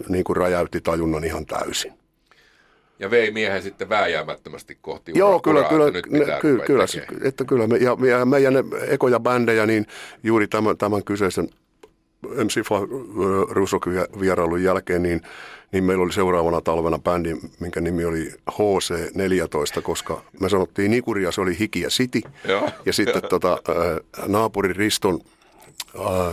niin 0.09 0.23
kuin 0.23 0.37
räjäytti 0.37 0.81
tajunnan 0.81 1.23
ihan 1.23 1.45
täysin. 1.45 1.93
Ja 2.99 3.11
vei 3.11 3.31
miehen 3.31 3.63
sitten 3.63 3.89
vääjäämättömästi 3.89 4.77
kohti 4.81 5.11
Joo, 5.15 5.29
uraa, 5.29 5.39
kyllä, 5.39 5.63
kyllä, 5.69 5.87
että, 5.87 6.09
nyt 6.11 6.27
ne, 6.27 6.39
kyllä, 6.41 6.65
kyllä, 6.65 6.85
että 7.23 7.45
kyllä 7.45 7.67
me, 7.67 7.77
ja, 7.77 7.97
ja 8.09 8.25
meidän 8.25 8.53
ekoja 8.87 9.19
bändejä, 9.19 9.65
niin 9.65 9.85
juuri 10.23 10.47
tämän, 10.47 10.77
tämän 10.77 11.03
kyseisen 11.03 11.49
MC 12.43 12.61
Rusok 13.49 13.85
vierailun 14.19 14.63
jälkeen, 14.63 15.03
niin, 15.03 15.21
niin 15.71 15.83
meillä 15.83 16.03
oli 16.03 16.13
seuraavana 16.13 16.61
talvena 16.61 16.99
bändi, 16.99 17.35
minkä 17.59 17.81
nimi 17.81 18.05
oli 18.05 18.31
HC14, 18.51 19.81
koska 19.81 20.21
me 20.39 20.49
sanottiin 20.49 20.91
Nikuria, 20.91 21.31
se 21.31 21.41
oli 21.41 21.59
Hiki 21.59 21.81
ja 21.81 21.89
City. 21.89 22.21
Joo. 22.47 22.69
Ja 22.85 22.93
sitten 22.93 23.21
tota, 23.29 23.57
naapuri 24.27 24.73
Riston 24.73 25.19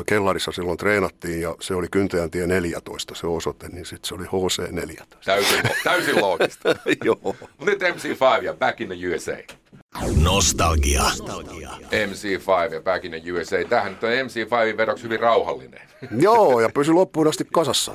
kellarissa 0.07 0.53
silloin 0.53 0.79
treenattiin 0.79 1.41
ja 1.41 1.55
se 1.61 1.75
oli 1.75 1.87
Kyntäjän 1.91 2.31
tie 2.31 2.47
14 2.47 3.15
se 3.15 3.27
osoite, 3.27 3.69
niin 3.69 3.87
sitten 3.87 4.09
se 4.09 4.15
oli 4.15 4.25
HC14. 4.25 5.17
Täysin, 5.25 5.63
täysin 5.85 6.21
loogista. 6.21 6.69
Joo. 7.05 7.37
Nyt 7.65 7.81
MC5 7.83 8.45
ja 8.45 8.55
Back 8.55 8.81
in 8.81 8.89
the 8.89 8.97
USA. 9.15 9.37
Nostalgia. 10.23 11.03
Nostalgia. 11.03 11.71
MC5 11.87 12.75
ja 12.75 12.81
Back 12.81 13.05
in 13.05 13.11
the 13.11 13.33
USA. 13.33 13.57
Tämähän 13.69 13.93
nyt 13.93 14.05
on 14.05 14.11
MC5 14.11 14.77
vedoksi 14.77 15.05
hyvin 15.05 15.21
rauhallinen. 15.21 15.81
Joo, 16.21 16.61
ja 16.61 16.69
pysyi 16.75 16.95
loppuun 16.95 17.29
asti 17.29 17.45
kasassa. 17.53 17.95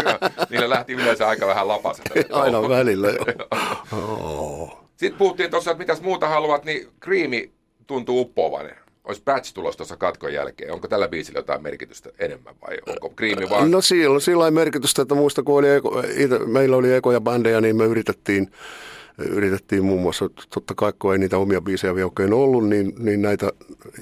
Niillä 0.50 0.70
lähti 0.70 0.92
yleensä 0.92 1.28
aika 1.28 1.46
vähän 1.46 1.68
lapaset. 1.68 2.04
Aina 2.32 2.68
välillä, 2.68 3.08
joo. 3.08 4.86
Sitten 4.96 5.18
puhuttiin 5.18 5.50
tuossa, 5.50 5.70
että 5.70 5.78
mitäs 5.78 6.00
muuta 6.00 6.28
haluat, 6.28 6.64
niin 6.64 6.88
Creamy 7.04 7.50
tuntuu 7.86 8.20
uppoavan 8.20 8.70
olisi 9.06 9.22
Batch 9.24 9.54
tulossa 9.54 9.78
tuossa 9.78 9.96
katkon 9.96 10.32
jälkeen. 10.32 10.72
Onko 10.72 10.88
tällä 10.88 11.08
biisillä 11.08 11.38
jotain 11.38 11.62
merkitystä 11.62 12.10
enemmän 12.18 12.54
vai 12.66 12.76
onko 12.86 13.10
Kriimi 13.10 13.50
vaan? 13.50 13.70
No 13.70 13.80
sillä, 13.80 14.20
sillä 14.20 14.44
on 14.44 14.54
merkitystä, 14.54 15.02
että 15.02 15.14
muista 15.14 15.42
kun 15.42 15.58
oli 15.58 15.70
eko, 15.70 16.02
ite, 16.16 16.38
meillä 16.38 16.76
oli 16.76 16.92
ekoja 16.92 17.20
bändejä, 17.20 17.60
niin 17.60 17.76
me 17.76 17.84
yritettiin, 17.84 18.50
yritettiin 19.18 19.84
muun 19.84 20.02
muassa, 20.02 20.30
totta 20.54 20.74
kai 20.74 20.92
kun 20.98 21.12
ei 21.12 21.18
niitä 21.18 21.38
omia 21.38 21.60
biisejä 21.60 21.94
vielä 21.94 22.06
oikein 22.06 22.32
ollut, 22.32 22.68
niin, 22.68 22.92
niin 22.98 23.22
näitä, 23.22 23.50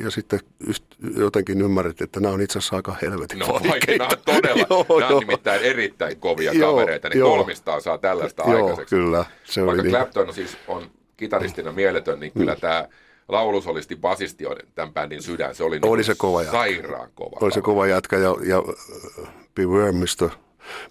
ja 0.05 0.11
sitten 0.11 0.41
just 0.67 0.85
jotenkin 1.17 1.61
ymmärrettiin, 1.61 2.07
että 2.07 2.21
nämä 2.21 2.35
on 2.35 2.41
itse 2.41 2.59
asiassa 2.59 2.77
aika 2.77 2.97
helvetin 3.03 3.39
no, 3.39 3.47
vaikeita. 3.47 4.05
Nämä 4.05 4.09
on 4.13 4.35
todella, 4.35 4.67
joo, 4.89 5.01
nämä 5.01 5.15
on 5.15 5.21
nimittäin 5.21 5.63
erittäin 5.63 6.17
kovia 6.17 6.53
joo, 6.53 6.73
kavereita, 6.73 7.09
niin 7.09 7.19
joo, 7.19 7.37
kolmistaan 7.37 7.83
saa 7.83 7.99
tällaista 7.99 8.43
joo, 8.47 8.57
aikaiseksi. 8.57 8.97
kyllä. 8.97 9.25
Se 9.45 9.67
Vaikka 9.67 9.83
oli 9.83 9.91
Clapton 9.91 10.27
niin. 10.27 10.35
siis 10.35 10.57
on 10.69 10.91
kitaristina 11.17 11.73
mieletön, 11.73 12.21
niin 12.21 12.33
kyllä 12.33 12.55
mm. 12.55 12.61
tämä 12.61 12.89
laulusolisti 13.29 13.97
basisti 13.97 14.47
on 14.47 14.57
tämän 14.75 14.95
bändin 14.95 15.23
sydän. 15.23 15.55
Se 15.55 15.65
oli, 15.65 15.79
oli 15.83 15.97
niin 15.97 16.05
se 16.05 16.15
kova 16.15 16.43
jätkä. 16.43 16.59
sairaan 16.59 17.11
kova. 17.15 17.39
Oli 17.41 17.53
se 17.53 17.61
kova 17.61 17.87
jätkä 17.87 18.17
ja, 18.17 18.35
ja 18.47 18.59
uh, 18.59 19.29
Beware 19.55 19.93
Mr. 19.93 20.31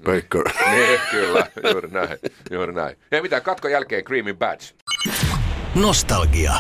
Baker. 0.04 0.44
niin, 0.75 1.00
kyllä, 1.12 1.48
juuri 1.74 1.90
näin. 1.92 2.18
Juuri 2.52 2.74
näin. 2.74 2.98
Ja 3.12 3.22
mitä 3.22 3.42
katkon 3.42 3.72
jälkeen 3.72 4.04
Creamy 4.04 4.34
Badge. 4.34 4.66
Nostalgia. 5.75 6.54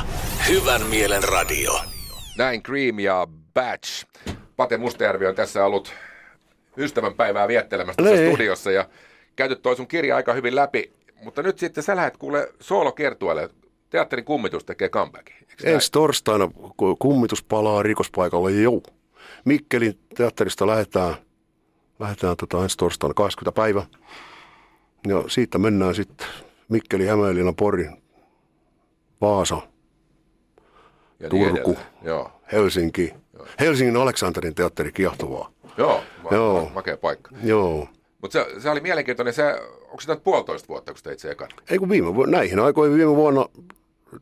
Hyvän 0.49 0.85
mielen 0.85 1.23
radio. 1.23 1.79
Näin 2.37 2.63
Cream 2.63 2.99
ja 2.99 3.27
Badge. 3.53 3.87
Pate 4.55 4.77
Mustajärvi 4.77 5.25
on 5.25 5.35
tässä 5.35 5.65
ollut 5.65 5.93
ystävänpäivää 6.77 7.47
viettelemässä 7.47 8.03
tässä 8.03 8.15
niin. 8.15 8.31
studiossa 8.31 8.71
ja 8.71 8.85
käyty 9.35 9.55
toi 9.55 9.75
sun 9.75 9.87
kirja 9.87 10.15
aika 10.15 10.33
hyvin 10.33 10.55
läpi. 10.55 10.93
Mutta 11.23 11.43
nyt 11.43 11.59
sitten 11.59 11.83
sä 11.83 11.95
lähdet 11.95 12.17
kuule 12.17 12.53
soolokertueelle 12.59 13.49
teatterin 13.93 14.25
kummitus 14.25 14.65
tekee 14.65 14.89
comebackin. 14.89 15.35
Ensi 15.63 15.91
torstaina 15.91 16.51
kummitus 16.99 17.43
palaa 17.43 17.83
rikospaikalle, 17.83 18.51
joo. 18.51 18.81
Mikkelin 19.45 19.99
teatterista 20.15 20.67
lähdetään, 20.67 21.15
lähdetään 21.99 22.37
tota 22.37 22.63
ensi 22.63 22.77
torstaina 22.77 23.13
20 23.13 23.55
päivä. 23.55 23.85
Ja 25.07 25.23
siitä 25.27 25.57
mennään 25.57 25.95
sitten 25.95 26.27
Mikkeli, 26.69 27.05
Hämeenlinna, 27.07 27.53
Pori, 27.53 27.89
Vaasa, 29.21 29.61
ja 31.19 31.29
niin 31.29 31.49
Turku, 31.49 31.71
niin 31.71 31.85
Joo. 32.03 32.31
Helsinki. 32.51 33.13
Joo. 33.33 33.47
Helsingin 33.59 33.97
Aleksanterin 33.97 34.55
teatteri 34.55 34.91
kiehtovaa. 34.91 35.51
Joo, 35.77 36.03
ma- 36.23 36.29
Joo. 36.31 36.63
Ma- 36.65 36.71
makea 36.73 36.97
paikka. 36.97 37.31
Joo. 37.43 37.87
Mutta 38.21 38.33
se, 38.33 38.61
se, 38.61 38.69
oli 38.69 38.79
mielenkiintoinen. 38.81 39.33
Se, 39.33 39.59
onko 39.83 40.01
se 40.01 40.13
nyt 40.13 40.23
puolitoista 40.23 40.67
vuotta, 40.67 40.93
kun 40.93 41.01
teit 41.03 41.19
se 41.19 41.31
ekan? 41.31 41.49
Ei 41.69 41.79
kun 41.79 41.89
viime, 41.89 42.09
näihin 42.27 42.59
aikoihin 42.59 42.97
viime 42.97 43.15
vuonna 43.15 43.45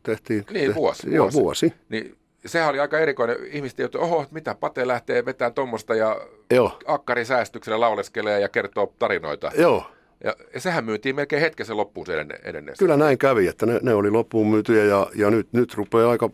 tehtiin. 0.02 0.44
Niin, 0.50 0.74
vuosi. 0.74 1.02
Tehtiin, 1.02 1.16
joo, 1.16 1.32
vuosi. 1.32 1.72
Niin, 1.88 2.16
sehän 2.46 2.70
oli 2.70 2.80
aika 2.80 2.98
erikoinen. 2.98 3.36
Ihmiset 3.52 3.80
että 3.80 3.98
oho, 3.98 4.26
mitä 4.30 4.54
Pate 4.54 4.86
lähtee 4.86 5.24
vetämään 5.24 5.54
tuommoista 5.54 5.94
ja 5.94 6.20
joo. 6.50 6.78
akkari 6.86 7.24
säästyksellä 7.24 7.80
lauleskelee 7.80 8.40
ja 8.40 8.48
kertoo 8.48 8.94
tarinoita. 8.98 9.50
Joo. 9.56 9.86
Ja, 10.24 10.36
ja 10.54 10.60
sehän 10.60 10.84
myytiin 10.84 11.16
melkein 11.16 11.42
hetkessä 11.42 11.76
loppuun 11.76 12.06
se 12.06 12.14
edenne, 12.14 12.38
edenne. 12.44 12.72
Kyllä 12.78 12.96
näin 12.96 13.18
kävi, 13.18 13.46
että 13.46 13.66
ne, 13.66 13.80
ne 13.82 13.94
oli 13.94 14.10
loppuun 14.10 14.46
myytyjä 14.46 14.84
ja, 14.84 15.06
ja 15.14 15.30
nyt, 15.30 15.48
nyt 15.52 15.74
rupeaa 15.74 16.10
aika, 16.10 16.30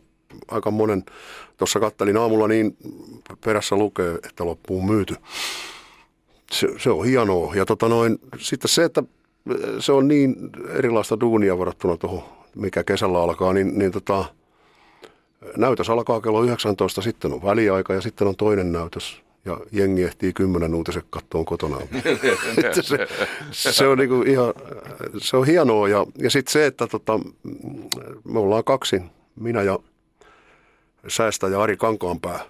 aika 0.49 0.71
monen, 0.71 1.05
tuossa 1.57 1.81
kattelin 1.81 2.17
aamulla 2.17 2.49
niin 2.49 2.77
perässä 3.45 3.77
lukee, 3.77 4.15
että 4.15 4.45
loppuun 4.45 4.87
myyty. 4.87 5.15
Se, 6.53 6.69
se 6.79 6.91
on 6.91 7.05
hienoa. 7.05 7.55
Ja 7.55 7.67
tota 7.67 7.88
noin, 7.88 8.19
sitten 8.38 8.69
se, 8.69 8.85
että 8.85 9.03
se 9.79 9.93
on 9.93 10.09
niin 10.09 10.37
erilaista 10.75 11.21
duunia 11.21 11.59
verrattuna 11.59 11.97
tuohon 11.97 12.38
mikä 12.59 12.85
kesällä 12.85 13.23
alkaa, 13.23 13.53
niin, 13.53 13.79
niin 13.79 13.93
tota, 13.93 14.25
näytös 15.57 15.91
alkaa 15.91 16.21
kello 16.21 16.43
19, 16.43 17.03
sitten 17.03 17.33
on 17.33 17.43
väliaika 17.43 17.95
ja 17.95 18.00
sitten 18.00 18.29
on 18.29 18.37
toinen 18.37 18.73
näytös. 18.73 19.23
Ja 19.45 19.61
jengi 19.73 20.03
ehtii 20.03 20.33
kymmenen 20.33 20.75
uutiset 20.75 21.05
kattoon 21.11 21.45
kotona. 21.45 21.77
se, 23.50 23.73
se, 23.73 23.87
on 23.87 23.99
niinku 23.99 24.23
ihan, 24.23 24.55
se 25.19 25.37
on 25.37 25.47
hienoa. 25.47 25.88
Ja, 25.88 26.07
ja 26.19 26.31
sitten 26.31 26.53
se, 26.53 26.67
että 26.67 26.87
tota, 26.87 27.21
me 28.25 28.38
ollaan 28.38 28.65
kaksi, 28.65 29.03
minä 29.37 29.62
ja 29.62 29.79
säästäjä 31.09 31.61
Ari 31.61 31.77
Kankaanpää, 31.77 32.41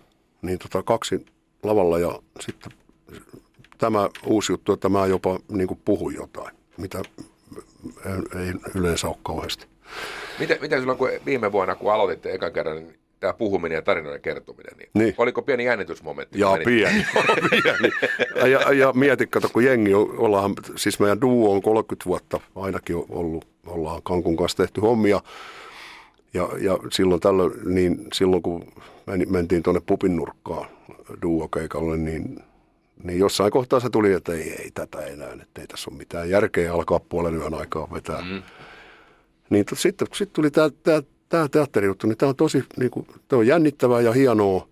niin 0.43 0.59
tota, 0.59 0.83
kaksi 0.83 1.27
lavalla 1.63 1.99
ja 1.99 2.19
sitten 2.41 2.73
tämä 3.79 4.09
uusi 4.27 4.53
juttu, 4.53 4.73
että 4.73 4.89
mä 4.89 5.07
jopa 5.07 5.39
niin 5.49 5.81
puhun 5.85 6.15
jotain, 6.15 6.57
mitä 6.77 7.03
ei 8.37 8.53
yleensä 8.75 9.09
ole 9.09 9.17
kauheasti. 9.23 9.67
Miten, 10.39 10.59
miten 10.61 10.81
silloin, 10.81 10.99
kun 10.99 11.11
viime 11.27 11.53
vuonna, 11.53 11.75
kun 11.75 11.93
aloititte 11.93 12.33
ekan 12.33 12.53
kerran, 12.53 12.77
niin 12.77 12.99
tämä 13.21 13.33
puhuminen 13.33 13.77
ja 13.77 13.83
tarinoiden 13.83 14.21
kertominen, 14.21 14.79
niin, 14.79 14.89
niin. 14.95 15.15
oliko 15.19 15.43
pieni 15.43 15.65
jännitysmomentti? 15.65 16.41
Jaa, 16.41 16.59
pieni. 16.65 17.07
pieni. 17.51 17.93
Ja, 18.51 18.73
ja 18.73 18.93
mieti, 18.93 19.27
kato, 19.27 19.49
kun 19.49 19.65
jengi 19.65 19.95
ollaan, 19.95 20.55
siis 20.77 21.01
meidän 21.01 21.21
duo 21.21 21.53
on 21.53 21.63
30 21.63 22.05
vuotta 22.05 22.41
ainakin 22.57 22.97
ollut, 23.09 23.47
ollaan 23.67 24.03
Kankun 24.03 24.37
kanssa 24.37 24.57
tehty 24.57 24.81
hommia. 24.81 25.21
Ja, 26.35 26.49
ja 26.61 26.79
silloin, 26.93 27.21
tällöin, 27.21 27.53
niin 27.65 28.07
silloin, 28.13 28.43
kun 28.43 28.73
mentiin 29.29 29.63
tuonne 29.63 29.81
pupin 29.87 30.17
nurkkaan 30.17 30.69
duo-keikalle, 31.23 31.97
niin, 31.97 32.39
niin 33.05 33.19
jossain 33.19 33.51
kohtaa 33.51 33.81
se 33.81 33.91
tuli, 33.91 34.13
että 34.13 34.33
ei, 34.33 34.53
ei 34.53 34.71
tätä 34.75 34.99
enää, 35.07 35.33
että 35.43 35.61
ei 35.61 35.67
tässä 35.67 35.91
ole 35.91 35.99
mitään 35.99 36.31
järkeä 36.31 36.73
alkaa 36.73 37.01
puolen 37.01 37.37
yön 37.37 37.55
aikaa 37.55 37.89
vetää. 37.93 38.23
Mm. 38.23 38.43
Niin 39.51 39.65
sitten 39.75 40.09
sit 40.15 40.33
tuli 40.33 40.51
tämä 40.51 41.49
teatterijuttu, 41.51 42.07
niin 42.07 42.17
tämä 42.17 42.29
on 42.29 42.37
tosi 42.37 42.65
niin 42.77 42.91
kuin, 42.91 43.07
tämä 43.29 43.41
on 43.41 43.47
jännittävää 43.47 44.01
ja 44.01 44.13
hienoa. 44.13 44.69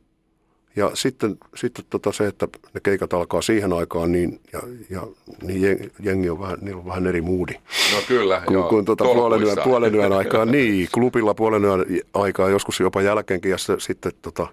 Ja 0.77 0.91
sitten, 0.95 1.39
sitten 1.55 1.85
tota 1.91 2.13
se, 2.13 2.27
että 2.27 2.49
ne 2.75 2.81
keikat 2.83 3.13
alkaa 3.13 3.43
siihen 3.43 3.73
aikaan, 3.73 4.13
niin, 4.13 4.41
ja, 4.53 4.61
ja 4.91 5.07
niin 5.43 5.93
jengi 6.01 6.31
on 6.31 6.41
vähän, 6.41 6.59
niillä 6.61 6.79
on 6.79 6.87
vähän 6.87 7.07
eri 7.07 7.21
moodi. 7.21 7.53
No 7.95 7.99
kyllä, 8.09 8.43
kun, 8.47 8.55
joo. 8.55 8.69
kun 8.69 8.85
tuota 8.85 9.05
puolen, 9.05 9.43
yön, 9.43 9.57
puolen 9.65 9.95
yön 9.95 10.13
aikaa, 10.13 10.45
niin, 10.45 10.89
klubilla 10.95 11.35
puolen 11.35 11.65
yön 11.65 11.87
aikaa, 12.15 12.49
joskus 12.49 12.81
jopa 12.81 13.03
jälkeenkin, 13.03 13.51
ja 13.51 13.57
sitten 13.79 14.13
tota, 14.23 14.47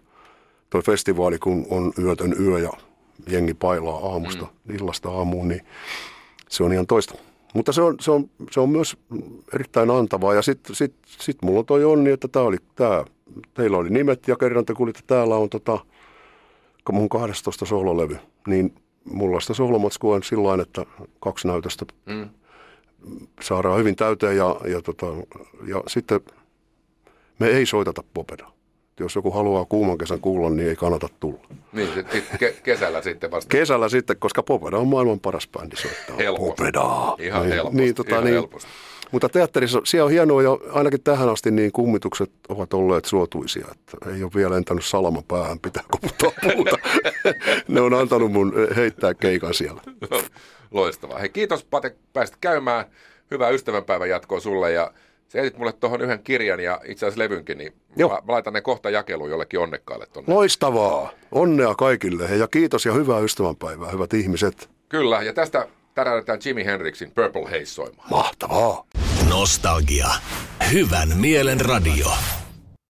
toi 0.69 0.81
festivaali, 0.81 1.39
kun 1.39 1.67
on 1.69 1.93
yötön 2.03 2.35
yö 2.39 2.59
ja 2.59 2.71
jengi 3.27 3.53
pailaa 3.53 4.11
aamusta, 4.11 4.47
mm. 4.65 4.75
illasta 4.75 5.09
aamuun, 5.09 5.47
niin 5.47 5.61
se 6.49 6.63
on 6.63 6.73
ihan 6.73 6.87
toista. 6.87 7.15
Mutta 7.53 7.71
se 7.71 7.81
on, 7.81 7.95
se 7.99 8.11
on, 8.11 8.29
se 8.51 8.59
on 8.59 8.69
myös 8.69 8.97
erittäin 9.55 9.89
antavaa. 9.89 10.33
Ja 10.33 10.41
sitten 10.41 10.75
sit, 10.75 10.95
sit 11.05 11.37
mulla 11.41 11.59
on 11.59 11.65
toi 11.65 11.85
onni, 11.85 12.11
että 12.11 12.27
tää 12.27 12.41
oli, 12.41 12.57
tää, 12.75 13.05
teillä 13.53 13.77
oli 13.77 13.89
nimet 13.89 14.27
ja 14.27 14.35
kerran 14.35 14.65
te 14.65 14.73
kuulitte, 14.73 15.01
täällä 15.07 15.35
on 15.35 15.49
tota, 15.49 15.79
mun 16.91 17.09
12 17.09 17.65
soololevy. 17.65 18.17
Niin 18.47 18.75
mulla 19.05 19.39
sitä 19.39 19.53
soolomatskua 19.53 20.15
on 20.15 20.23
sillä 20.23 20.61
että 20.61 20.85
kaksi 21.19 21.47
näytöstä 21.47 21.85
mm. 22.05 22.29
saadaan 23.41 23.79
hyvin 23.79 23.95
täyteen 23.95 24.37
ja, 24.37 24.55
ja, 24.67 24.81
tota, 24.81 25.05
ja 25.67 25.83
sitten 25.87 26.21
me 27.39 27.47
ei 27.47 27.65
soiteta 27.65 28.03
popedaa 28.13 28.51
jos 28.99 29.15
joku 29.15 29.31
haluaa 29.31 29.65
kuuman 29.65 29.97
kesän 29.97 30.19
kuulla, 30.19 30.49
niin 30.49 30.69
ei 30.69 30.75
kannata 30.75 31.07
tulla. 31.19 31.39
Niin, 31.73 31.89
ke- 32.13 32.61
kesällä 32.63 33.01
sitten 33.01 33.31
vasta. 33.31 33.49
Kesällä 33.49 33.89
sitten, 33.89 34.17
koska 34.19 34.43
Popeda 34.43 34.77
on 34.77 34.87
maailman 34.87 35.19
paras 35.19 35.47
bändi 35.47 35.75
soittaa. 35.75 36.15
Helposti. 36.17 36.49
Popedaa. 36.49 37.15
Ihan 37.19 37.41
niin, 37.41 37.53
helposti. 37.53 37.77
Niin, 37.77 37.95
tota, 37.95 38.09
ihan 38.09 38.23
niin, 38.23 38.33
helposti. 38.33 38.69
Mutta 39.11 39.29
teatterissa, 39.29 39.81
siellä 39.83 40.05
on 40.05 40.11
hienoa 40.11 40.43
ja 40.43 40.57
ainakin 40.71 41.03
tähän 41.03 41.29
asti 41.29 41.51
niin 41.51 41.71
kummitukset 41.71 42.31
ovat 42.49 42.73
olleet 42.73 43.05
suotuisia. 43.05 43.67
Että 43.71 44.09
ei 44.15 44.23
ole 44.23 44.31
vielä 44.35 44.55
lentänyt 44.55 44.85
salama 44.85 45.21
päähän, 45.27 45.59
pitää 45.59 45.83
koputtaa 45.91 46.31
puuta. 46.53 46.77
ne 47.67 47.81
on 47.81 47.93
antanut 47.93 48.31
mun 48.31 48.53
heittää 48.75 49.13
keikan 49.13 49.53
siellä. 49.53 49.81
Loistavaa. 50.71 51.19
Hei, 51.19 51.29
kiitos 51.29 51.63
Pate, 51.63 51.95
pääsit 52.13 52.35
käymään. 52.41 52.85
Hyvää 53.31 53.49
ystävänpäivän 53.49 54.09
jatkoa 54.09 54.39
sulle 54.39 54.71
ja 54.71 54.93
Sä 55.33 55.39
etit 55.39 55.57
mulle 55.57 55.73
tuohon 55.73 56.01
yhden 56.01 56.23
kirjan 56.23 56.59
ja 56.59 56.81
itse 56.85 57.05
asiassa 57.05 57.23
levynkin, 57.23 57.57
niin 57.57 57.73
Joo. 57.95 58.09
Mä, 58.09 58.15
mä 58.15 58.33
laitan 58.33 58.53
ne 58.53 58.61
kohta 58.61 58.89
jakeluun 58.89 59.29
jollekin 59.29 59.59
onnekkaalle 59.59 60.05
tonne. 60.13 60.33
Loistavaa. 60.33 61.11
Onnea 61.31 61.75
kaikille 61.75 62.35
ja 62.35 62.47
kiitos 62.47 62.85
ja 62.85 62.93
hyvää 62.93 63.19
ystävänpäivää, 63.19 63.91
hyvät 63.91 64.13
ihmiset. 64.13 64.69
Kyllä, 64.89 65.21
ja 65.21 65.33
tästä 65.33 65.67
täräytetään 65.95 66.39
Jimi 66.45 66.65
Hendrixin 66.65 67.11
Purple 67.11 67.43
Haze 67.43 67.65
soimaan. 67.65 68.09
Mahtavaa. 68.09 68.85
Nostalgia. 69.29 70.07
Hyvän 70.73 71.17
mielen 71.17 71.61
radio. 71.61 72.07